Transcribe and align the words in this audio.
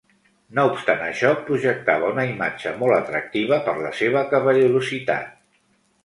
No 0.59 0.63
obstant 0.67 1.01
això, 1.07 1.33
projectava 1.49 2.07
una 2.13 2.23
imatge 2.29 2.73
molt 2.79 2.95
atractiva 2.99 3.59
per 3.67 3.75
la 3.81 3.91
seva 3.99 4.23
cavallerositat. 4.33 5.37